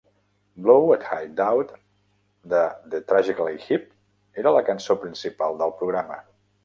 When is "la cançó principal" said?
4.57-5.61